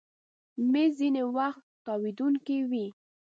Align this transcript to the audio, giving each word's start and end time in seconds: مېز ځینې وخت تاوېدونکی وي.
مېز 0.71 0.91
ځینې 0.99 1.23
وخت 1.37 1.63
تاوېدونکی 1.85 2.57
وي. 2.69 2.87